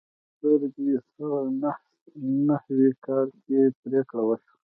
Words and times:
په 0.37 0.41
یو 0.49 0.53
زر 0.61 0.69
درې 0.75 0.95
سوه 1.17 1.39
نهه 1.61 2.71
نوي 2.75 2.91
کال 3.05 3.27
کې 3.45 3.59
پریکړه 3.81 4.21
وشوه. 4.25 4.53